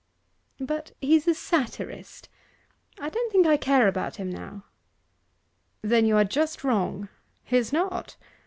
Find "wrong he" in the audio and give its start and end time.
6.63-7.57